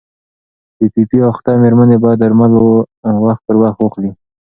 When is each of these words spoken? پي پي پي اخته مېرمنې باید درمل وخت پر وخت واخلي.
پي 0.75 0.85
پي 0.93 1.03
پي 1.09 1.17
اخته 1.31 1.51
مېرمنې 1.61 1.97
باید 2.03 2.19
درمل 2.21 2.53
وخت 3.25 3.41
پر 3.47 3.55
وخت 3.61 3.77
واخلي. 3.83 4.11